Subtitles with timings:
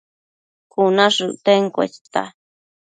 [0.71, 2.21] Cuna shëcten cuesta